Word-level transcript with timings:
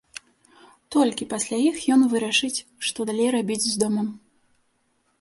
Толькі 0.95 1.27
пасля 1.35 1.59
іх 1.69 1.77
ён 1.97 2.01
вырашыць, 2.15 2.63
што 2.91 2.99
далей 3.13 3.29
рабіць 3.39 3.63
з 3.71 3.75
домам. 3.87 4.07